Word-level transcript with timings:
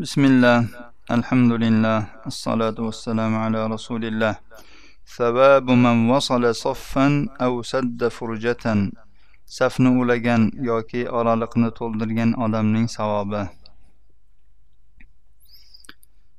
بسم 0.00 0.24
الله 0.24 0.58
الحمد 1.16 1.52
لله 1.64 1.98
الصلاة 2.32 2.78
والسلام 2.86 3.32
على 3.44 3.60
رسول 3.74 4.02
الله. 4.08 4.34
ثواب 5.16 5.66
من 5.70 6.08
وصل 6.08 6.54
صفا 6.54 7.28
أو 7.44 7.60
سد 7.60 8.08
فرجة. 8.08 8.64
safni 9.44 9.92
ulagan 10.00 10.48
yoki 10.56 11.04
oraliqni 11.04 11.68
to'ldirgan 11.76 12.32
odamning 12.32 12.88
savobi 12.88 13.44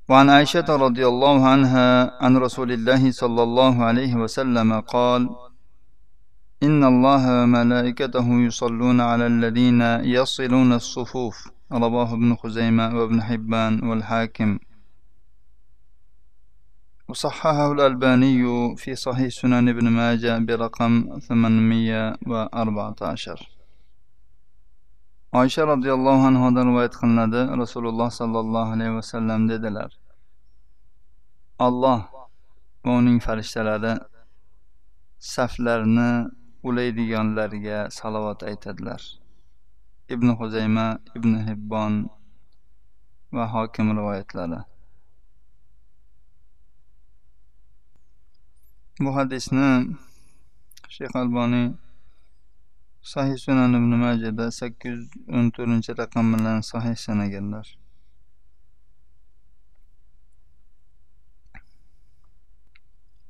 وعن 0.09 0.29
عائشة 0.29 0.65
رضي 0.65 1.05
الله 1.07 1.47
عنها 1.47 2.17
عن 2.23 2.37
رسول 2.37 2.71
الله 2.71 3.11
صلى 3.11 3.43
الله 3.43 3.83
عليه 3.85 4.15
وسلم 4.15 4.79
قال 4.79 5.29
إن 6.63 6.83
الله 6.83 7.23
وملائكته 7.43 8.27
يصلون 8.47 9.01
على 9.01 9.25
الذين 9.27 9.81
يصلون 10.17 10.73
الصفوف. 10.73 11.60
رواه 11.72 12.14
ابن 12.14 12.34
خزيمة 12.34 12.98
وابن 12.98 13.22
حبان 13.22 13.88
والحاكم 13.88 14.58
وصححه 17.08 17.72
الألباني 17.72 18.76
في 18.76 18.94
صحيح 18.94 19.28
سنن 19.28 19.68
ابن 19.68 19.88
ماجه 19.88 20.38
برقم 20.38 21.20
814 21.20 23.56
oysha 25.32 25.66
roziyallohu 25.72 26.22
anhudan 26.30 26.66
rivoyat 26.70 26.94
qilinadi 27.00 27.40
rasululloh 27.62 28.08
sollallohu 28.20 28.70
alayhi 28.76 28.94
vasallam 29.00 29.40
dedilar 29.50 29.90
alloh 31.66 32.00
va 32.84 32.90
uning 33.00 33.18
farishtalari 33.26 33.94
saflarni 35.34 36.10
ulaydiganlarga 36.68 37.78
salovat 37.98 38.40
aytadilar 38.50 39.00
ibn 40.14 40.28
huzayma 40.38 40.86
ibn 41.16 41.32
hibbon 41.46 41.94
va 43.36 43.44
hokim 43.54 43.86
rivoyatlari 43.98 44.60
bu 49.02 49.10
hadisni 49.16 49.68
shayx 50.94 51.12
alboniy 51.22 51.66
sahih 53.12 53.36
sunan 53.44 53.74
ibn 53.78 53.92
majada 54.02 54.46
sakkiz 54.60 54.98
yuz 54.98 55.34
o'n 55.36 55.50
to'rtinchi 55.54 55.92
raqam 56.00 56.26
bilan 56.34 56.58
sahih 56.70 56.96
sanaganlar 57.06 57.66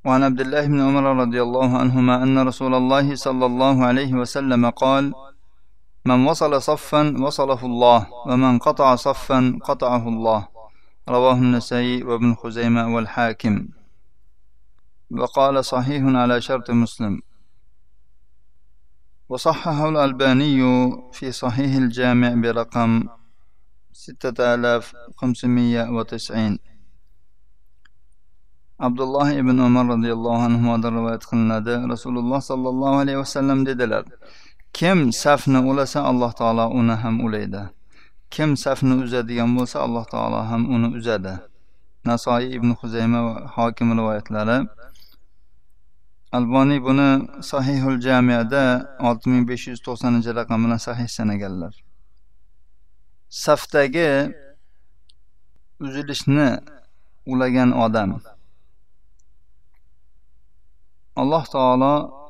وعن 0.06 0.22
عبد 0.22 0.40
الله 0.40 0.64
بن 0.70 0.80
عمر 0.86 1.04
رضي 1.22 1.40
الله 1.42 1.70
عنهما 1.82 2.14
أن 2.22 2.38
رسول 2.38 2.74
الله 2.74 3.06
صلى 3.26 3.46
الله 3.46 3.76
عليه 3.86 4.12
وسلم 4.14 4.62
قال 4.70 5.04
من 6.05 6.25
وصل 6.25 6.61
صفا 6.61 7.15
وصله 7.21 7.65
الله 7.65 8.07
ومن 8.27 8.59
قطع 8.59 8.95
صفا 8.95 9.59
قطعه 9.63 10.07
الله. 10.07 10.47
رواه 11.09 11.33
النسائي 11.33 12.03
وابن 12.03 12.35
خزيمة 12.35 12.95
والحاكم. 12.95 13.67
وقال 15.11 15.65
صحيح 15.65 16.03
على 16.03 16.41
شرط 16.41 16.71
مسلم. 16.71 17.21
وصححه 19.29 19.89
الألباني 19.89 20.61
في 21.13 21.31
صحيح 21.31 21.75
الجامع 21.75 22.33
برقم 22.33 23.03
ستة 23.93 24.53
آلاف 24.53 24.95
خمسمية 25.17 25.89
وتسعين. 25.89 26.59
عبد 28.81 29.01
الله 29.01 29.41
بن 29.41 29.61
عمر 29.61 29.85
رضي 29.93 30.13
الله 30.13 30.43
عنهما 30.43 30.81
rivoyat 30.81 31.21
qilinadi 31.29 31.85
rasululloh 31.85 32.41
sollallohu 32.41 32.97
alayhi 33.05 33.21
vasallam 33.21 33.61
dedilar 33.61 34.03
kim 34.73 35.11
safni 35.11 35.59
ulasa 35.59 35.99
alloh 36.11 36.31
taolo 36.33 36.65
uni 36.79 36.95
ham 37.03 37.15
ulaydi. 37.25 37.63
Kim 38.33 38.57
safni 38.57 38.93
uzadigan 39.03 39.49
bo'lsa 39.57 39.77
alloh 39.85 40.05
taolo 40.13 40.39
ham 40.49 40.63
uni 40.75 40.87
uzadi. 40.97 41.33
Nasoiy 42.05 42.55
ibn 42.57 42.69
huzayma 42.79 43.19
va 43.27 43.35
hokim 43.55 43.87
rivoyatlari. 43.97 44.57
Alboniy 46.37 46.79
buni 46.87 47.09
sahihul 47.51 47.99
jamiyada 48.07 48.63
olti 49.07 49.29
ming 49.31 49.43
besh 49.49 49.67
yuz 49.71 49.79
to'qsoninchi 49.87 50.31
raqam 50.39 50.59
bilan 50.65 50.79
sahih 50.87 51.07
sanaganlar. 51.17 51.73
Safdagi 53.29 54.11
uzilishni 55.85 56.49
ulagan 57.31 57.69
odam. 57.85 58.09
Alloh 61.21 61.43
taolo 61.55 62.20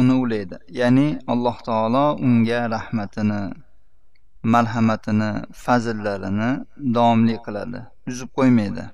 uni 0.00 0.14
ulaydi 0.24 0.56
ya'ni 0.80 1.06
alloh 1.32 1.56
taolo 1.68 2.04
unga 2.26 2.60
rahmatini 2.76 3.40
marhamatini 4.44 5.30
fazillarini 5.52 6.50
davomli 6.94 7.36
qiladi. 7.46 7.80
Uzib 8.08 8.28
qo'ymaydi. 8.38 8.84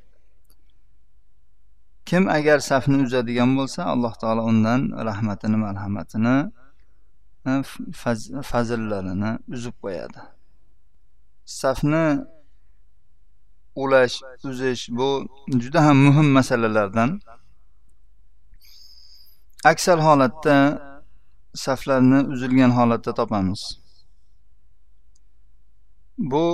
Kim 2.08 2.28
agar 2.28 2.58
safni 2.70 2.96
uzadigan 3.04 3.50
bo'lsa 3.58 3.80
alloh 3.94 4.14
taolo 4.22 4.42
undan 4.50 4.80
rahmatini 5.08 5.56
marhamatini 5.66 6.36
e, 7.48 7.50
fazillarini 8.50 9.30
uzib 9.54 9.74
qo'yadi. 9.82 10.20
Safni 11.44 12.04
ulash 13.82 14.16
uzish 14.44 14.82
bu 14.98 15.08
juda 15.62 15.80
ham 15.86 15.96
muhim 16.06 16.28
masalalardan. 16.38 17.10
Aksar 19.64 19.98
holatda 20.06 20.56
saflarni 21.54 22.20
uzilgan 22.32 22.70
holatda 22.70 23.14
topamiz. 23.14 23.78
Bu 26.18 26.44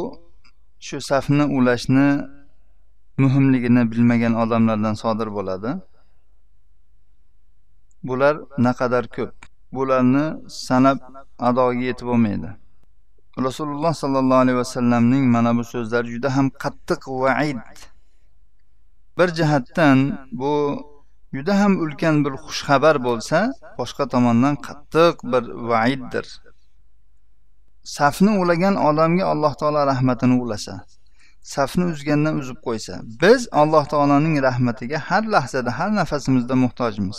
shu 0.80 1.00
safni 1.00 1.44
ulashni 1.44 2.08
muhimligini 3.18 3.90
bilmagan 3.90 4.34
odamlardan 4.34 4.94
sodir 4.94 5.28
bo'ladi. 5.38 5.70
Bular 8.02 8.34
naqadar 8.58 9.04
ko'p. 9.16 9.34
Bularni 9.72 10.24
sanab 10.48 10.98
adoga 11.38 11.82
yetib 11.88 12.06
bo'lmaydi 12.06 12.50
rasululloh 13.38 13.92
sollallohu 13.94 14.40
alayhi 14.44 14.58
vasallamning 14.58 15.24
mana 15.28 15.56
bu 15.56 15.64
so'zlari 15.64 16.08
juda 16.14 16.36
ham 16.36 16.46
qattiq 16.62 17.02
vaid. 17.22 17.60
Bir 19.18 19.28
jihatdan 19.38 19.98
bu 20.32 20.52
juda 21.36 21.54
ham 21.60 21.72
ulkan 21.84 22.24
bir 22.24 22.34
xushxabar 22.44 22.96
bo'lsa 23.08 23.38
boshqa 23.78 24.04
tomondan 24.14 24.54
qattiq 24.66 25.14
bir 25.32 25.44
vaiddir. 25.70 26.26
Safni 27.96 28.32
ulagan 28.42 28.74
odamga 28.88 29.24
alloh 29.32 29.52
taolo 29.60 29.80
rahmatini 29.92 30.36
ulasa 30.44 30.74
safni 31.54 31.84
uzgandan 31.92 32.38
uzib 32.42 32.58
qo'ysa 32.66 32.94
biz 33.22 33.48
alloh 33.62 33.84
taoloning 33.92 34.36
rahmatiga 34.48 34.98
har 35.08 35.22
lahzada 35.34 35.70
har 35.78 35.90
nafasimizda 36.00 36.54
muhtojmiz. 36.64 37.18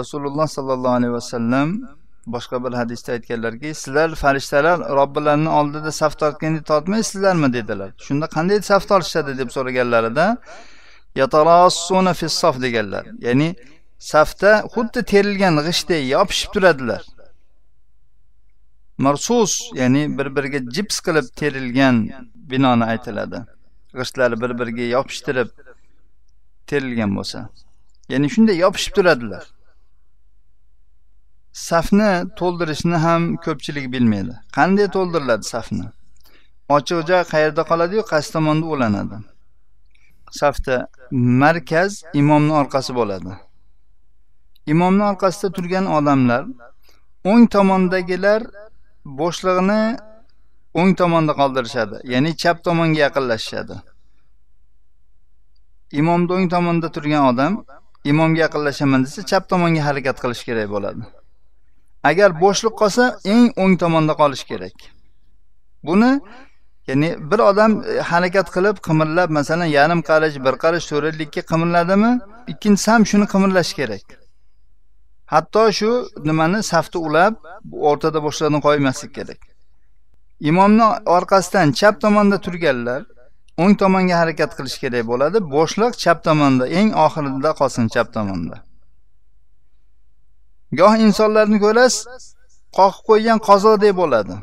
Rasululloh 0.00 0.46
sollallohu 0.56 0.96
alayhi 1.00 1.14
vasallam 1.20 1.68
boshqa 2.34 2.64
bir 2.64 2.72
hadisda 2.80 3.12
aytganlarki 3.16 3.74
sizlar 3.74 4.14
farishtalar 4.22 4.78
robbilarini 4.98 5.50
oldida 5.58 5.92
saf 5.92 6.18
tortganda 6.22 6.62
tortmaysizlarmi 6.70 7.52
dedilar. 7.52 7.90
Shunda 8.06 8.26
qanday 8.36 8.62
saf 8.70 8.88
tortishadi 8.90 9.38
deb 9.40 9.50
so'raganlarida 9.56 10.26
deganlar 12.64 13.04
ya'ni 13.26 13.48
safda 14.12 14.52
xuddi 14.74 15.00
terilgan 15.12 15.54
g'ishtdek 15.66 16.02
yopishib 16.14 16.50
turadilar 16.54 17.02
marsus 18.98 19.52
ya'ni 19.80 20.02
bir 20.18 20.28
biriga 20.36 20.60
jips 20.76 20.96
qilib 21.06 21.26
terilgan 21.40 21.96
binoni 22.50 22.84
aytiladi 22.92 23.38
g'ishtlari 23.98 24.36
bir 24.42 24.52
biriga 24.60 24.86
yopishtirib 24.96 25.50
terilgan 26.70 27.10
bo'lsa 27.18 27.38
ya'ni 28.12 28.28
shunday 28.34 28.56
yopishib 28.64 28.92
turadilar 28.98 29.44
safni 31.68 32.10
to'ldirishni 32.40 32.98
ham 33.06 33.22
ko'pchilik 33.46 33.86
bilmaydi 33.94 34.34
qanday 34.56 34.88
to'ldiriladi 34.96 35.44
safni 35.54 35.86
ochiq 36.76 37.00
joy 37.10 37.22
qayerda 37.32 37.62
qoladiyu 37.70 38.02
qaysi 38.12 38.32
tomonda 38.36 38.66
ulanadi 38.74 39.16
safda 40.30 40.88
markaz 41.10 42.02
imomni 42.14 42.52
orqasi 42.52 42.94
bo'ladi. 42.94 43.32
Imomni 44.66 45.02
orqasida 45.10 45.52
turgan 45.56 45.86
odamlar 45.98 46.44
o'ng 47.30 47.44
tomondagilar 47.54 48.42
boshlig'ini 49.20 49.82
o'ng 50.78 50.92
tomonda 51.00 51.32
qoldirishadi 51.40 51.96
ya'ni 52.12 52.36
chap 52.42 52.64
tomonga 52.66 52.98
yaqinlashishadi. 53.06 53.76
Imomni 56.00 56.32
o'ng 56.36 56.48
tomonda 56.54 56.88
turgan 56.96 57.24
odam 57.32 57.52
imomga 58.10 58.40
yaqinlashaman 58.46 59.00
desa 59.06 59.20
chap 59.30 59.44
tomonga 59.50 59.82
harakat 59.88 60.16
qilish 60.22 60.42
kerak 60.48 60.68
bo'ladi. 60.74 61.02
Agar 62.10 62.30
bo'shliq 62.42 62.74
qolsa 62.80 63.04
eng 63.34 63.46
o'ng 63.62 63.74
tomonda 63.82 64.14
qolish 64.22 64.44
kerak. 64.50 64.76
Buni 65.86 66.10
ya'ni 66.88 67.30
bir 67.30 67.38
odam 67.38 67.72
e, 67.84 68.00
harakat 68.00 68.48
qilib 68.56 68.76
qimirlab 68.86 69.30
masalan 69.38 69.68
yarim 69.78 70.00
qarich 70.10 70.36
bir 70.46 70.54
qarich 70.64 70.84
to'rtlikka 70.90 71.42
qimirladimi? 71.50 72.12
Ikkinchisi 72.52 72.90
ham 72.90 73.02
shuni 73.10 73.26
qimirlash 73.34 73.72
kerak. 73.80 74.06
Hatto 75.32 75.64
shu 75.78 75.90
nimani 76.28 76.62
safni 76.72 76.98
ulab 77.08 77.34
o'rtada 77.90 78.18
boshqalarni 78.26 78.60
qo'ymaslik 78.66 79.12
kerak. 79.18 79.40
Imomni 80.50 80.86
orqasidan 81.16 81.72
chap 81.80 82.00
tomonda 82.04 82.36
turganlar 82.46 83.02
o'ng 83.62 83.74
tomonga 83.82 84.16
harakat 84.22 84.50
qilish 84.58 84.78
kerak 84.82 85.04
bo'ladi. 85.10 85.38
Boshliq 85.56 85.92
chap 86.02 86.18
tomonda 86.26 86.64
eng 86.78 86.90
oxirida 87.06 87.50
qolsin 87.60 87.84
chap 87.94 88.08
tomonda. 88.16 88.56
Goh 90.78 90.94
insonlarni 91.06 91.58
ko'rasiz 91.64 92.06
qoqib 92.78 93.02
qo'ygan 93.08 93.38
qozodek 93.48 93.92
bo'ladi. 94.00 94.34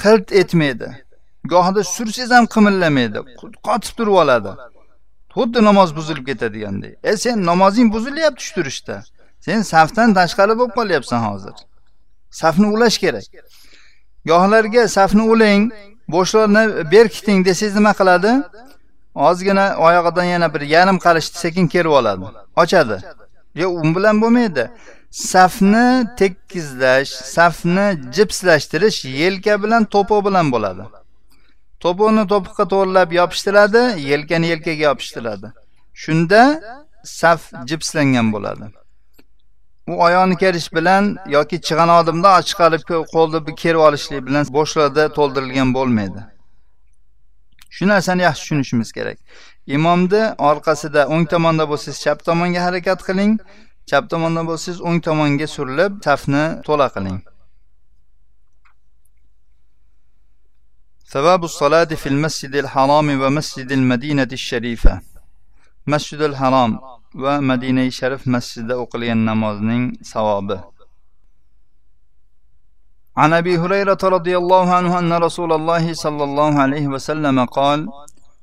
Qilt 0.00 0.28
etmaydi. 0.40 0.88
Gohida 1.52 1.84
sursangiz 1.84 2.30
ham 2.36 2.46
qimillamaydi 2.54 3.18
qotib 3.68 3.92
turib 3.98 4.16
oladi. 4.22 4.52
Xuddi 5.36 5.60
namoz 5.68 5.96
buzilib 5.96 6.26
ketadigandek 6.30 6.92
e 7.10 7.16
sen 7.16 7.46
namozing 7.50 7.88
buzilyapti 7.94 8.42
shu 8.46 8.54
turishda. 8.54 8.96
Sen 9.46 9.62
safdan 9.72 10.14
tashqari 10.18 10.54
bo'lib 10.58 10.74
qolyapsan 10.78 11.20
hozir. 11.28 11.54
Safni 12.40 12.66
ulash 12.74 12.98
kerak. 13.04 13.24
Gohlarga 14.30 14.88
safni 14.88 15.24
ulang 15.32 15.62
bo'shlarni 16.14 16.62
berkiting 16.94 17.38
desangiz 17.48 17.74
nima 17.80 17.92
qiladi? 18.00 18.32
Ozgina 19.28 19.66
oyog'idan 19.86 20.26
yana 20.34 20.48
bir 20.54 20.62
yarim 20.74 20.98
qarishni 21.06 21.38
sekin 21.44 21.66
kerib 21.74 21.92
oladi. 22.00 22.24
Ochadi. 22.62 22.96
Yo 23.60 23.66
u 23.80 23.82
bilan 23.96 24.16
bo'lmaydi. 24.22 24.64
Safni 25.10 25.86
tekizlash 26.18 27.10
safni 27.36 27.86
jipslashtirish 28.16 29.00
yelka 29.20 29.54
bilan 29.62 29.82
to'po 29.94 30.16
bilan 30.26 30.46
bo'ladi. 30.54 30.84
To'piqni 31.84 32.24
to'piqqa 32.32 32.64
to'g'irlab 32.72 33.10
yopishtiradi 33.20 33.82
yelkani 34.10 34.46
yelkaga 34.52 34.84
yopishtiradi. 34.88 35.48
Shunda 36.02 36.42
saf 37.20 37.40
jipslangan 37.68 38.32
bo'ladi. 38.34 38.66
U 39.92 39.92
oyoqni 40.06 40.36
kerish 40.42 40.68
bilan 40.76 41.04
yoki 41.36 41.56
chig'anoqni 41.68 42.30
chiqarib 42.48 42.82
qo'lni 43.14 43.56
kerib 43.62 43.82
olishlik 43.88 44.22
bilan 44.28 44.44
bo'shliqda 44.58 45.04
to'ldirilgan 45.18 45.74
bo'lmaydi. 45.76 46.20
Shu 47.76 47.84
narsani 47.92 48.22
yaxshi 48.28 48.42
tushunishimiz 48.42 48.90
kerak. 48.98 49.18
Imomni 49.76 50.22
orqasida 50.50 51.02
o'ng 51.14 51.26
tomonda 51.32 51.64
bo'lsangiz 51.70 51.98
chap 52.04 52.18
tomonga 52.28 52.60
harakat 52.66 53.00
qiling 53.08 53.32
chap 53.90 54.04
tomonda 54.12 54.42
bo'lsangiz 54.50 54.78
o'ng 54.88 54.98
tomonga 55.06 55.46
surilib 55.56 55.92
safni 56.06 56.44
to'la 56.66 56.88
qiling. 56.96 57.18
ثواب 61.06 61.44
الصلاة 61.44 61.84
في 61.84 62.08
المسجد 62.08 62.54
الحرام 62.54 63.20
ومسجد 63.20 63.72
المدينة 63.72 64.28
الشريفة. 64.32 65.00
مسجد 65.86 66.20
الحرام 66.20 66.78
va 67.14 67.40
madina 67.40 67.90
sharif 67.90 68.26
masjidida 68.26 68.74
o'qilgan 68.76 69.24
namozning 69.24 69.92
عن 73.16 73.32
أبي 73.32 73.58
هريرة 73.58 73.98
رضي 74.04 74.36
الله 74.36 74.74
عنه 74.74 74.98
أن 74.98 75.12
رسول 75.12 75.52
الله 75.52 75.92
صلى 75.92 76.24
الله 76.24 76.58
عليه 76.58 76.88
وسلم 76.88 77.44
قال 77.44 77.88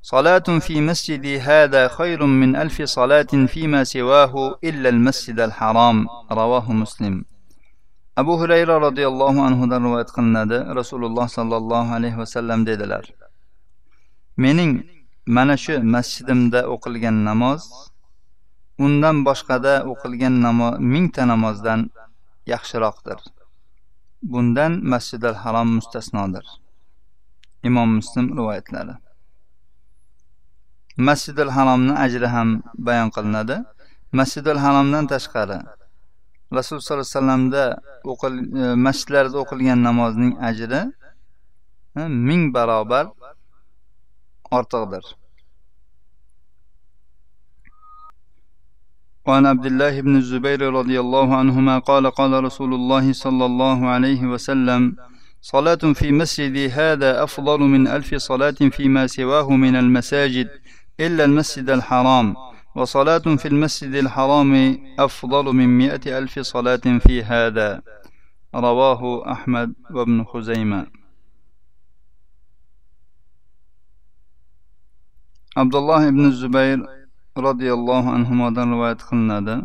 صلاة 0.01 0.59
في 0.59 0.81
مسجدي 0.81 1.39
هذا 1.39 1.87
خير 1.87 2.25
من 2.25 2.55
ألف 2.55 2.81
صلاة 2.81 3.31
فيما 3.47 3.83
سواه 3.83 4.59
إلا 4.63 4.89
المسجد 4.89 5.39
الحرام. 5.39 6.07
رواه 6.31 6.71
مسلم. 6.71 7.25
Abu 8.21 8.33
hurayra 8.41 8.75
roziyallohu 8.87 9.39
anhudan 9.47 9.81
rivoyat 9.87 10.09
qilinadi. 10.17 10.57
Rasululloh 10.79 11.27
sollallohu 11.37 11.91
alayhi 11.97 12.17
vasallam 12.23 12.59
dedilar 12.69 13.05
mening 14.37 14.71
mana 15.35 15.55
shu 15.63 15.73
masjidimda 15.95 16.59
o'qilgan 16.73 17.17
namoz 17.29 17.61
undan 18.85 19.17
boshqada 19.27 19.73
o'qilgan 19.91 20.35
namoz 20.45 20.73
mingta 20.93 21.23
namozdan 21.31 21.79
yaxshiroqdir. 22.53 23.19
Bundan 24.31 24.71
masjidal 24.93 25.37
harom 25.43 25.69
mustasnodir. 25.77 26.45
Imom 27.67 27.89
muslim 27.99 28.25
rivoyatlari. 28.37 28.95
Masjidil 31.07 31.51
haromni 31.55 31.93
ajri 32.05 32.27
ham 32.35 32.49
bayon 32.87 33.09
qilinadi. 33.15 33.57
Masjidil 34.19 34.59
haromdan 34.65 35.05
tashqari 35.13 35.59
rasululloh 36.52 36.82
sollallohu 36.82 37.02
alayhi 37.02 37.14
vasallamda 37.14 37.64
e, 38.60 38.74
masjidlarda 38.86 39.36
o'qilgan 39.42 39.78
namozning 39.88 40.32
ajri 40.48 40.80
ming 42.28 42.42
barobar 42.54 43.06
ortiqdir 44.58 45.04
وعن 49.26 49.46
عبد 49.46 49.66
الله 49.66 50.00
بن 50.00 50.16
الزبير 50.16 50.60
رضي 50.72 51.00
الله 51.00 51.36
عنهما 51.36 51.78
قال 51.78 52.10
قال 52.10 52.44
رسول 52.44 52.74
الله 52.74 53.12
صلى 53.12 53.44
الله 53.50 53.78
عليه 53.88 54.22
وسلم 54.32 54.96
صلاة 55.42 55.82
في 55.98 56.12
مسجدي 56.12 56.70
هذا 56.70 57.22
أفضل 57.22 57.60
من 57.60 57.88
ألف 57.88 58.14
صلاة 58.14 58.50
فيما 58.76 59.06
سواه 59.06 59.50
من 59.50 59.76
المساجد 59.76 60.48
إلا 61.00 61.24
المسجد 61.24 61.70
الحرام 61.70 62.36
وصلاة 62.76 63.26
في 63.40 63.48
المسجد 63.48 63.94
الحرام 63.94 64.52
أفضل 64.98 65.44
من 65.44 65.78
مئة 65.78 66.18
ألف 66.18 66.38
صلاة 66.38 66.84
في 67.04 67.22
هذا 67.22 67.82
رواه 68.54 69.32
أحمد 69.32 69.72
وابن 69.90 70.24
خزيمة 70.24 70.86
عبد 75.56 75.74
الله 75.74 76.10
بن 76.10 76.24
الزبير 76.24 76.96
roziyallohu 77.36 78.08
anhudan 78.16 78.72
rivoyat 78.72 79.00
qilinadi 79.08 79.56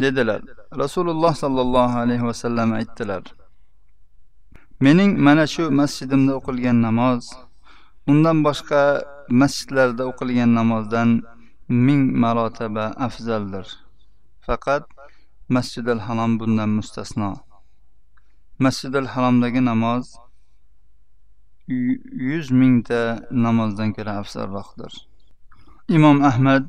dedilar 0.00 0.40
rasululloh 0.82 1.34
sollallohu 1.34 1.98
alayhi 1.98 2.24
vasallam 2.30 2.72
aytdilar 2.78 3.22
mening 4.80 5.18
mana 5.26 5.46
shu 5.54 5.64
masjidimda 5.80 6.32
o'qilgan 6.38 6.78
namoz 6.86 7.22
undan 8.10 8.36
boshqa 8.46 8.82
masjidlarda 9.40 10.02
o'qilgan 10.10 10.50
namozdan 10.58 11.08
ming 11.69 12.11
marotaba 12.23 12.85
afzaldir. 12.97 13.67
Faqat 14.45 14.83
masjidil 15.49 15.99
harom 15.99 16.39
bundan 16.39 16.69
mustasno. 16.69 17.31
Masjidil 18.59 19.07
haromdagi 19.13 19.61
namoz 19.65 20.05
yuz 21.67 22.51
mingta 22.51 23.01
namozdan 23.31 23.93
ko'ra 23.95 24.19
afzalroqdir. 24.21 24.91
Imom 25.89 26.23
ahmad 26.23 26.63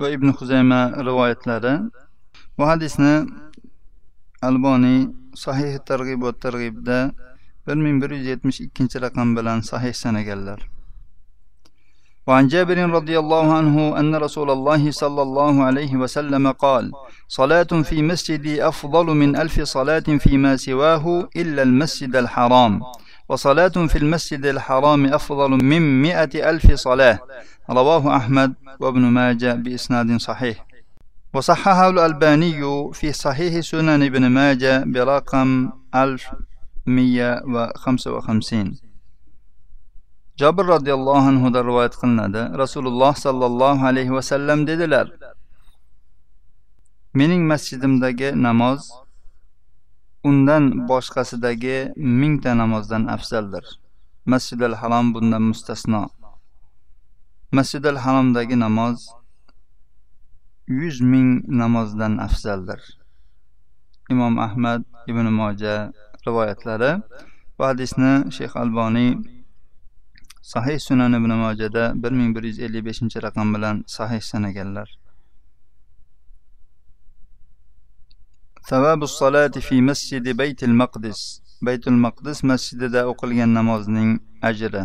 va 0.00 0.08
ibn 0.10 0.28
huzayma 0.38 0.80
rivoyatlari. 1.08 1.74
Bu 2.58 2.64
hadisni 2.70 3.14
alboniy 4.42 5.00
sahih 5.34 5.78
targ'ibot 5.88 6.36
va 6.36 6.40
targ'ibda 6.44 6.98
bir 7.66 7.76
ming 7.84 8.02
bir 8.02 8.10
yuz 8.10 8.26
yetmish 8.26 8.60
ikkinchi 8.66 8.96
raqam 9.04 9.36
bilan 9.36 9.60
sahih 9.60 9.94
sanaganlar. 10.02 10.60
وعن 12.26 12.48
جابر 12.48 12.90
رضي 12.90 13.18
الله 13.18 13.54
عنه 13.54 14.00
أن 14.00 14.16
رسول 14.16 14.50
الله 14.50 14.90
صلى 14.90 15.22
الله 15.22 15.64
عليه 15.64 15.96
وسلم 15.96 16.50
قال 16.50 16.92
صلاة 17.28 17.62
في 17.62 18.02
مسجدي 18.02 18.68
أفضل 18.68 19.06
من 19.06 19.36
ألف 19.36 19.60
صلاة 19.60 20.00
فيما 20.18 20.56
سواه 20.56 21.28
إلا 21.36 21.62
المسجد 21.62 22.16
الحرام. 22.16 22.82
وصلاة 23.28 23.68
في 23.68 23.98
المسجد 23.98 24.46
الحرام 24.46 25.06
أفضل 25.06 25.50
من 25.50 26.02
مئة 26.02 26.50
ألف 26.50 26.72
صلاة. 26.72 27.18
رواه 27.70 28.16
أحمد 28.16 28.54
وابن 28.80 29.00
ماجه 29.00 29.52
بإسناد 29.54 30.16
صحيح. 30.16 30.66
وصححه 31.34 31.88
الألباني 31.88 32.62
في 32.92 33.12
صحيح 33.12 33.60
سنن 33.60 34.02
ابن 34.02 34.26
ماجه 34.26 34.84
برقم 34.86 35.70
1155 35.94 38.85
jobir 40.40 40.64
roziyallohu 40.74 41.28
anhudan 41.32 41.64
rivoyat 41.68 41.94
qilinadi. 42.00 42.42
Rasululloh 42.62 43.14
sollallohu 43.24 43.82
alayhi 43.90 44.12
vasallam 44.18 44.66
dedilar 44.66 45.06
mening 47.16 47.42
masjidimdagi 47.52 48.28
namoz 48.46 48.80
undan 50.28 50.64
boshqasidagi 50.88 51.76
mingta 51.96 52.52
namozdan 52.62 53.02
afzaldir. 53.14 53.64
Masjidil 54.32 54.74
harom 54.80 55.06
bundan 55.14 55.42
mustasno. 55.50 56.02
Masjidil 57.56 57.98
haromdagi 58.04 58.56
namoz 58.64 58.98
yuz 60.78 60.96
ming 61.12 61.28
namozdan 61.60 62.12
afzaldir. 62.26 62.80
Imom 64.12 64.34
ahmad 64.46 64.82
ibn 65.10 65.26
moja 65.40 65.74
rivoyatlari. 66.26 66.92
Bu 67.58 67.62
hadisni 67.70 68.12
shayx 68.36 68.52
alboniy 68.62 69.10
sahih 70.45 70.77
sunan 70.87 71.13
ibn 71.19 71.31
mojada 71.43 71.85
bir 72.03 72.11
ming 72.11 72.35
bir 72.35 72.43
yuz 72.49 72.59
ellik 72.65 72.85
beshinchi 72.87 73.17
raqam 73.27 73.47
bilan 73.55 73.75
sahih 73.97 74.21
sanaganlar 74.31 74.89
ثواب 78.71 79.03
الصلاة 79.03 79.55
في 79.67 79.81
مسجد 79.81 80.25
بيت 80.41 80.63
المقدس 80.63 81.41
بيت 81.61 81.87
المقدس 81.87 82.37
مسجدida 82.45 83.01
o'qilgan 83.11 83.51
namozning 83.57 84.09
ajri 84.49 84.83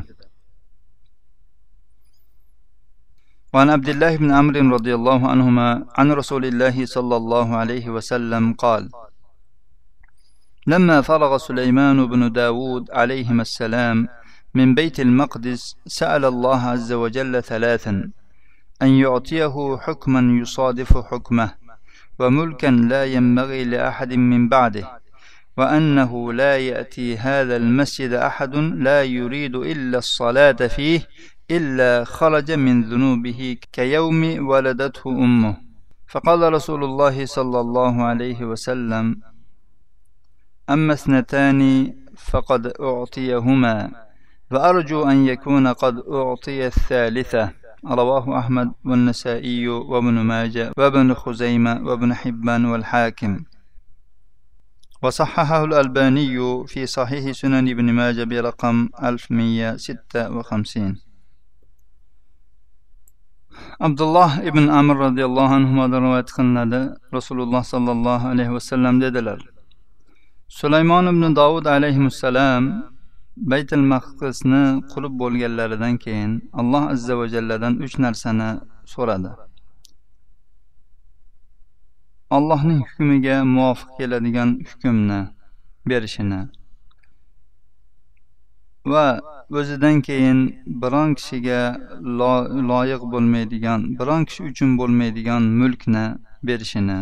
وعن 3.54 3.71
عبد 3.71 3.88
الله 3.88 4.16
بن 4.16 4.30
عمرو 4.38 4.75
رضي 4.76 4.95
الله 4.95 5.21
عنهما 5.33 5.68
عن 5.99 6.12
رسول 6.12 6.45
الله 6.45 6.76
صلى 6.87 7.16
الله 7.16 7.56
عليه 7.56 7.87
وسلم 7.88 8.52
قال 8.52 8.90
لما 10.66 11.00
فرغ 11.00 11.38
سليمان 11.38 12.06
بن 12.06 12.33
داود 12.33 12.90
عليهما 12.90 13.42
السلام 13.42 14.09
من 14.53 14.75
بيت 14.75 15.00
المقدس 15.00 15.75
سأل 15.88 16.25
الله 16.25 16.62
عز 16.62 16.93
وجل 16.93 17.43
ثلاثا 17.43 18.10
أن 18.81 18.88
يعطيه 18.88 19.77
حكما 19.77 20.41
يصادف 20.41 20.98
حكمه 20.98 21.53
وملكا 22.20 22.67
لا 22.67 23.05
ينبغي 23.05 23.63
لأحد 23.63 24.13
من 24.13 24.50
بعده 24.50 25.01
وأنه 25.58 26.34
لا 26.34 26.58
يأتي 26.58 27.17
هذا 27.17 27.55
المسجد 27.55 28.13
أحد 28.13 28.55
لا 28.55 29.03
يريد 29.03 29.55
إلا 29.55 29.98
الصلاة 29.98 30.51
فيه 30.51 31.08
إلا 31.51 32.03
خرج 32.03 32.51
من 32.51 32.84
ذنوبه 32.84 33.58
كيوم 33.72 34.48
ولدته 34.48 35.10
أمه. 35.10 35.58
فقال 36.08 36.53
رسول 36.53 36.84
الله 36.84 37.25
صلى 37.25 37.60
الله 37.60 38.03
عليه 38.03 38.46
وسلم 38.46 39.22
أما 40.70 40.93
اثنتان 40.93 41.93
فقد 42.17 42.74
أعطيهما. 42.81 43.91
وأرجو 44.51 45.03
أن 45.03 45.25
يكون 45.25 45.67
قد 45.67 46.03
أعطي 46.12 46.67
الثالثة 46.67 47.53
رواه 47.86 48.39
أحمد 48.39 48.72
والنسائي 48.86 49.67
وابن 49.67 50.13
ماجه 50.13 50.72
وابن 50.77 51.13
خزيمة 51.13 51.81
وابن 51.88 52.13
حبان 52.13 52.65
والحاكم 52.65 53.43
وصححه 55.03 55.63
الألباني 55.63 56.63
في 56.67 56.86
صحيح 56.86 57.31
سنن 57.31 57.70
ابن 57.70 57.93
ماجه 57.93 58.24
برقم 58.24 58.89
1156 59.03 60.96
abdulloh 63.79 64.31
ibn 64.46 64.70
amr 64.70 64.96
roziyallohu 65.05 65.53
anhudan 65.60 66.01
rivoyat 66.05 66.29
qilinadi 66.38 66.81
rasululloh 67.13 67.62
sollallohu 67.74 68.25
alayhi 68.34 68.53
vasallam 68.58 69.01
dedilar 69.01 69.39
sulaymon 70.60 71.05
ibn 71.13 71.24
dovud 71.39 71.65
alayhissalom 71.65 72.63
baytil 73.38 73.83
maqdisni 73.93 74.63
qurib 74.91 75.13
bo'lganlaridan 75.21 75.97
keyin 75.97 76.31
alloh 76.59 76.83
azza 76.93 77.17
va 77.19 77.27
jalladan 77.27 77.73
uch 77.85 77.95
narsani 78.05 78.50
so'radi. 78.93 79.31
Allohning 82.38 82.81
hukmiga 82.88 83.35
muvofiq 83.55 83.89
keladigan 83.97 84.50
hukmni 84.69 85.19
berishini 85.89 86.41
va 88.85 89.21
o'zidan 89.59 90.01
keyin 90.01 90.39
biron 90.81 91.09
kishiga 91.19 91.59
loyiq 92.71 93.01
bo'lmaydigan 93.13 93.79
biron 94.00 94.21
kishi 94.25 94.41
uchun 94.51 94.69
bo'lmaydigan 94.79 95.43
mulkni 95.59 96.05
berishini 96.43 97.00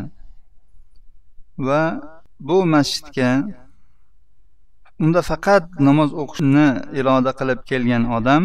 va 1.68 1.82
bu 2.40 2.58
masjidga 2.66 3.30
unda 5.04 5.22
faqat 5.32 5.64
namoz 5.88 6.10
o'qishni 6.22 6.68
iroda 7.00 7.32
qilib 7.40 7.60
kelgan 7.70 8.04
odam 8.18 8.44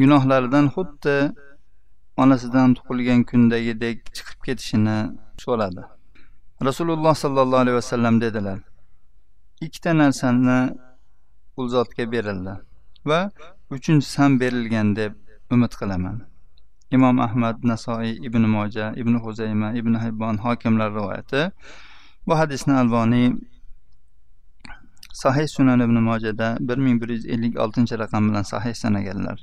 gunohlaridan 0.00 0.66
xuddi 0.74 1.16
onasidan 2.22 2.68
tug'ilgan 2.78 3.20
kundagidek 3.30 3.98
chiqib 4.16 4.38
ketishini 4.46 4.98
so'radi. 5.44 5.82
Rasululloh 6.68 7.14
sollallohu 7.24 7.62
alayhi 7.64 7.78
vasallam 7.82 8.14
dedilar 8.24 8.58
ikkita 9.66 9.90
narsani 10.02 10.58
u 11.60 11.62
zotga 11.74 12.04
berildi 12.12 12.54
va 13.10 13.20
uchinchisi 13.76 14.16
ham 14.22 14.32
berilgan 14.42 14.88
deb 14.96 15.12
umid 15.54 15.72
qilaman. 15.80 16.16
Imom 16.96 17.16
ahmad 17.26 17.56
nasoiy 17.70 18.12
ibn 18.28 18.42
moja 18.56 18.86
ibn 19.00 19.14
huzayma 19.24 19.68
ibn 19.80 19.94
hibbon 20.04 20.36
hokimlar 20.44 20.90
rivoyati 20.98 21.42
bu 22.26 22.32
hadisni 22.40 22.74
alboniy 22.82 23.26
sahih 25.22 25.46
sunan 25.56 25.80
ibn 25.86 25.96
ellik 27.34 27.54
oltinchi 27.64 27.94
raqam 28.02 28.22
bilan 28.28 28.44
sahih 28.52 28.74
sanaganlar 28.82 29.38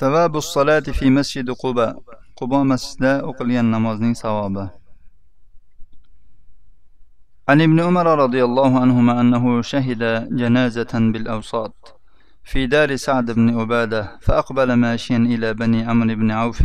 ثواب 0.00 0.36
الصلاة 0.36 0.86
في 0.96 1.10
مسجد 1.10 1.50
قباء 1.50 1.94
qubo 2.38 2.64
masjidida 2.64 3.12
o'qilgan 3.28 3.66
namozning 3.74 4.14
savobi 4.16 4.70
عن 7.50 7.60
ابن 7.60 7.80
عمر 7.80 8.06
رضي 8.24 8.44
الله 8.44 8.80
عنهما 8.80 9.20
أنه 9.20 9.62
شهد 9.62 10.02
جنازة 10.36 10.92
بالأوساط 11.12 12.00
في 12.44 12.66
دار 12.66 12.96
سعد 12.96 13.30
بن 13.30 13.60
عبادة 13.60 14.18
فأقبل 14.20 14.72
ماشيا 14.72 15.16
إلى 15.16 15.54
بني 15.54 15.82
عمرو 15.82 16.14
بن 16.14 16.30
عوف 16.30 16.62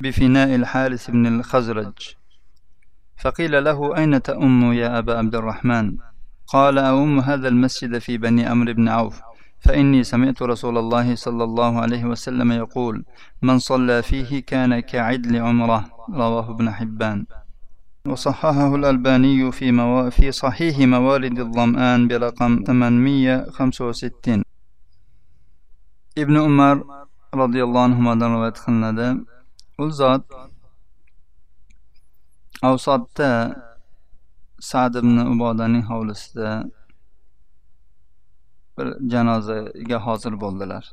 بفناء 0.00 0.54
الحارث 0.54 1.10
بن 1.10 1.26
الخزرج 1.26 1.98
فقيل 3.22 3.64
له 3.64 3.96
أين 3.96 4.22
تأم 4.22 4.72
يا 4.72 4.98
أبا 4.98 5.18
عبد 5.18 5.34
الرحمن؟ 5.34 5.96
قال 6.46 6.78
أؤم 6.78 7.18
هذا 7.20 7.48
المسجد 7.48 7.98
في 7.98 8.18
بني 8.18 8.46
عمرو 8.46 8.72
بن 8.72 8.88
عوف 8.88 9.20
فإني 9.60 10.04
سمعت 10.04 10.42
رسول 10.42 10.78
الله 10.78 11.14
صلى 11.14 11.44
الله 11.44 11.80
عليه 11.80 12.04
وسلم 12.04 12.52
يقول 12.52 13.04
من 13.42 13.58
صلى 13.58 14.02
فيه 14.02 14.42
كان 14.42 14.80
كعدل 14.80 15.36
عمرة. 15.36 15.90
رواه 16.14 16.50
ابن 16.50 16.70
حبان. 16.70 17.26
وصححه 18.06 18.74
الألباني 18.74 19.52
في, 19.52 19.72
مو... 19.72 20.10
في 20.10 20.32
صحيح 20.32 20.78
موارد 20.78 21.38
الظمآن 21.38 22.08
برقم 22.08 22.64
865 22.66 24.42
ابن 26.18 26.36
عمر 26.40 26.84
رضي 27.34 27.62
الله 27.64 27.82
عنهما 27.82 28.14
rivoyat 28.14 28.56
qilinadi 28.64 29.08
u 29.78 29.90
zot 29.90 30.22
avsodda 32.62 33.30
sad 34.60 34.94
ibn 34.94 35.16
ubodaning 35.18 35.84
hovlisida 35.90 36.70
bir 38.78 38.88
janozaga 39.12 39.98
hozir 40.06 40.34
bo'ldilar. 40.40 40.84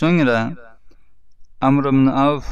So'ngra 0.00 0.38
amr 1.60 1.84
ibn 1.92 2.06
avf 2.06 2.46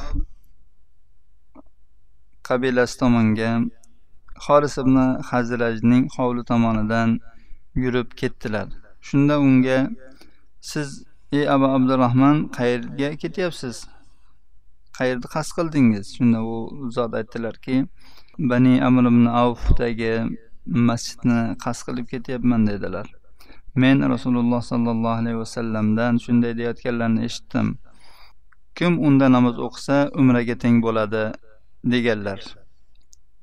qabilasi 2.49 2.99
tomonga 3.03 3.51
xoris 4.47 4.75
ibn 4.83 4.97
hazrajning 5.31 6.05
hovli 6.17 6.43
tomonidan 6.51 7.21
yurib 7.75 8.09
ketdilar. 8.21 8.69
Shunda 9.01 9.39
unga 9.47 9.79
siz 10.61 10.89
ey 11.33 11.49
abu 11.55 11.67
abdurahmon 11.77 12.37
qayerga 12.59 13.17
ketyapsiz? 13.23 13.77
Qayerda 14.99 15.27
qasd 15.35 15.51
qildingiz? 15.57 16.07
Shunda 16.17 16.39
u 16.53 16.55
zot 16.97 17.13
aytdilarki 17.21 17.77
bani 18.51 18.75
amr 18.89 19.05
ibn 19.13 19.27
avfdagi 19.43 20.13
masjidni 20.89 21.41
qasd 21.65 21.83
qilib 21.87 22.07
ketyapman 22.13 22.67
dedilar. 22.71 23.07
Men 23.83 23.97
rasululloh 24.15 24.63
sollallohu 24.73 25.21
alayhi 25.23 25.39
vasallamdan 25.45 26.19
shunday 26.25 26.53
deyayotganlarini 26.59 27.25
eshitdim. 27.29 27.69
Kim 28.77 28.93
unda 29.07 29.27
namoz 29.37 29.57
o'qisa 29.67 29.97
umraga 30.21 30.57
teng 30.63 30.77
bo'ladi 30.85 31.25
deganlar. 31.93 32.41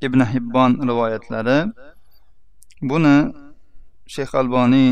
Ibn 0.07 0.19
hibbon 0.33 0.71
rivoyatlari 0.89 1.59
buni 2.89 3.15
shayx 4.15 4.31
alboniy 4.41 4.89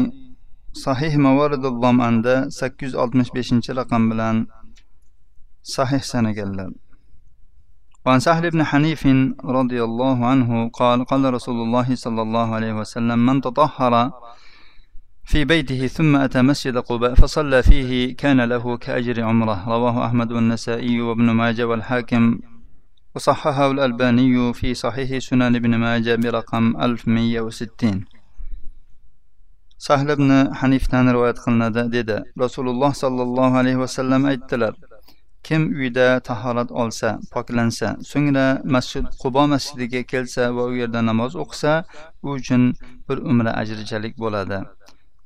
sahih 0.86 1.14
mavaridullamanda 1.26 2.36
sakkiz 2.60 2.88
yuz 2.88 2.96
oltmish 3.04 3.32
beshinchi 3.38 3.72
raqam 3.80 4.04
bilan 4.12 4.36
sahih 5.76 6.02
sanaganlar 6.12 6.72
وعن 8.08 8.20
سهل 8.20 8.52
بن 8.56 8.64
حنيف 8.64 9.04
رضي 9.44 9.84
الله 9.84 10.18
عنه 10.26 10.70
قال 10.80 11.06
قال 11.06 11.34
رسول 11.34 11.60
الله 11.66 11.96
صلى 11.96 12.22
الله 12.22 12.48
عليه 12.56 12.74
وسلم 12.80 13.20
من 13.20 13.42
تطهر 13.42 13.94
في 15.28 15.46
بيته 15.46 15.88
ثم 15.88 16.16
أتى 16.16 16.42
مسجد 16.42 16.78
قباء 16.78 17.14
فصلى 17.20 17.64
فيه 17.64 18.16
كان 18.16 18.40
له 18.42 18.78
كأجر 18.78 19.24
عمرة. 19.24 19.58
رواه 19.68 20.06
أحمد 20.06 20.32
والنسائي 20.32 21.02
وابن 21.02 21.28
ماجه 21.32 21.68
والحاكم. 21.68 22.40
وصححه 23.16 23.72
الألباني 23.72 24.54
في 24.54 24.74
صحيح 24.74 25.18
سنن 25.18 25.56
ابن 25.56 25.76
ماجه 25.76 26.16
برقم 26.16 26.66
1160 26.82 28.06
sahl 29.78 30.10
ibn 30.10 30.30
hanifdan 30.60 31.06
rivoyat 31.14 31.38
qilinadi 31.46 31.82
dedi 31.96 32.18
rasululloh 32.44 32.92
sollallohu 33.04 33.58
alayhi 33.62 33.80
vasallam 33.84 34.22
aytdilar 34.32 34.74
kim 35.47 35.63
uyda 35.81 36.21
tahorat 36.29 36.71
olsa 36.83 37.09
poklansa 37.33 37.89
so'ngra 38.11 38.47
masjid 38.75 39.05
qubo 39.23 39.43
masjidiga 39.55 40.03
kelsa 40.13 40.43
va 40.57 40.63
u 40.71 40.73
yerda 40.81 41.01
namoz 41.11 41.33
o'qisa 41.43 41.73
u 42.23 42.29
uchun 42.39 42.63
bir 43.09 43.19
umra 43.31 43.51
ajrichalik 43.63 44.15
bo'ladi 44.25 44.59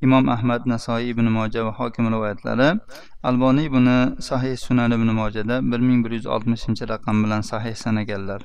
imom 0.06 0.24
ahmad 0.36 0.62
nasoiy 0.72 1.10
ibn 1.12 1.26
moja 1.38 1.60
va 1.66 1.72
hokim 1.78 2.10
rivoyatlari 2.14 2.68
alboniy 3.28 3.68
buni 3.76 3.98
sahih 4.28 4.56
sunan 4.66 4.90
ibn 4.98 5.08
mojada 5.20 5.56
bir 5.70 5.80
ming 5.88 6.00
bir 6.04 6.12
yuz 6.18 6.26
oltmishinchi 6.34 6.84
raqam 6.92 7.24
bilan 7.24 7.42
sahih 7.52 7.74
sanaganlar 7.84 8.42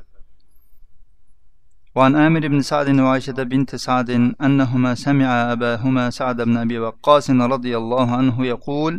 وعن 1.97 2.15
آمر 2.15 2.43
بن 2.47 2.61
سعد 2.71 2.87
وعائشة 3.05 3.39
بنت 3.51 3.75
سعد 3.75 4.09
أنهما 4.47 4.91
سمع 5.05 5.29
أباهما 5.53 6.09
سعد 6.09 6.41
بن 6.41 6.55
أبي 6.57 6.77
وقاص 6.79 7.25
رضي 7.29 7.73
الله 7.81 8.07
عنه 8.19 8.45
يقول 8.53 8.93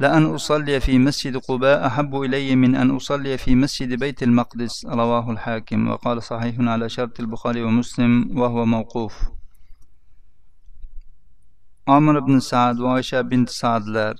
لأن 0.00 0.34
أصلي 0.34 0.80
في 0.80 0.98
مسجد 0.98 1.36
قباء 1.36 1.86
أحب 1.86 2.14
إلي 2.22 2.56
من 2.56 2.74
أن 2.76 2.90
أصلي 2.90 3.38
في 3.38 3.54
مسجد 3.54 3.98
بيت 3.98 4.22
المقدس 4.22 4.86
رواه 4.86 5.30
الحاكم 5.30 5.88
وقال 5.88 6.22
صحيح 6.22 6.54
على 6.60 6.88
شرط 6.88 7.20
البخاري 7.20 7.62
ومسلم 7.62 8.38
وهو 8.38 8.64
موقوف 8.64 9.14
عمر 11.88 12.20
بن 12.20 12.40
سعد 12.40 12.80
وعائشة 12.80 13.20
بنت 13.20 13.48
سعدlar 13.48 14.14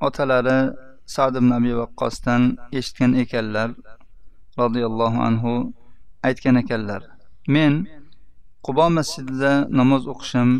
otalari 0.00 0.72
sad 1.06 1.36
ibn 1.36 1.50
abi 1.58 1.72
vaqqosdan 1.80 2.42
eshitgan 2.78 3.12
ekanlar 3.22 3.70
roziyallohu 4.60 5.18
anhu 5.28 5.52
aytgan 6.28 6.56
ekanlar 6.62 7.02
men 7.54 7.74
qubo 8.66 8.86
masjidida 8.98 9.52
namoz 9.80 10.02
o'qishim 10.12 10.50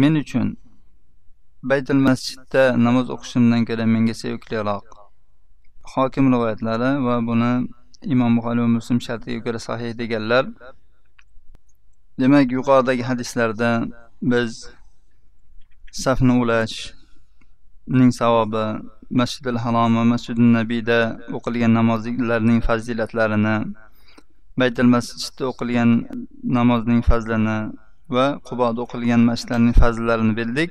men 0.00 0.14
uchun 0.22 0.48
baytul 1.69 2.01
masjidda 2.07 2.63
namoz 2.85 3.07
o'qishimdan 3.15 3.61
ko'ra 3.69 3.85
menga 3.93 4.15
sevikliroq 4.21 4.85
hokim 5.93 6.25
rivoyatlari 6.33 6.91
va 7.07 7.15
buni 7.29 7.51
imom 8.13 8.31
buxoriy 8.37 8.63
va 8.65 8.71
muslim 8.77 8.99
shartiga 9.07 9.39
ko'ra 9.45 9.59
sahih 9.67 9.91
deganlar. 10.01 10.45
Demak 12.19 12.51
yuqoridagi 12.57 13.03
hadislarda 13.09 13.69
biz 14.31 14.51
safni 16.03 16.33
ulashning 16.43 18.11
savobi 18.21 18.65
masjidil 19.19 19.57
harom 19.63 19.91
va 19.99 20.03
masjidi 20.13 20.43
nabiyda 20.57 20.99
o'qilgan 21.37 21.71
namozlarning 21.79 22.59
fazilatlarini 22.67 23.55
baytul 24.59 24.89
masjidda 24.95 25.43
o'qilgan 25.51 25.89
namozning 26.57 27.01
fazlini 27.09 27.57
va 28.14 28.26
quboda 28.48 28.78
o'qilgan 28.84 29.22
masjidlarning 29.30 29.74
fazllarini 29.82 30.34
bildik 30.40 30.70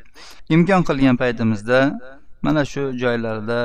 imkon 0.55 0.81
qilgan 0.89 1.15
paytimizda 1.24 1.79
mana 2.45 2.62
shu 2.72 2.84
joylarda 3.01 3.62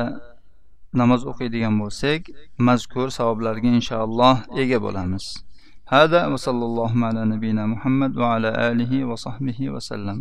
namoz 1.00 1.20
o'qiydigan 1.30 1.74
bo'lsak 1.82 2.20
mazkur 2.68 3.08
savoblarga 3.18 3.70
inshaalloh 3.78 4.36
ega 4.62 4.78
bo'lamiz 4.86 5.26
هذا 5.96 6.20
وصلى 6.32 6.64
الله 6.70 6.92
على 7.08 7.22
نبينا 7.32 7.66
محمد 7.66 8.12
وعلى 8.22 8.50
آله 8.70 8.92
وصحبه 9.10 9.58
وسلم 9.74 10.18